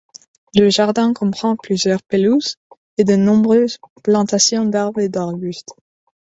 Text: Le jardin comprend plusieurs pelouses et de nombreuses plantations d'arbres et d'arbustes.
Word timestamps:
Le 0.55 0.71
jardin 0.71 1.13
comprend 1.13 1.55
plusieurs 1.55 2.01
pelouses 2.01 2.57
et 2.97 3.03
de 3.03 3.15
nombreuses 3.15 3.77
plantations 4.03 4.65
d'arbres 4.65 4.99
et 5.01 5.09
d'arbustes. 5.09 5.75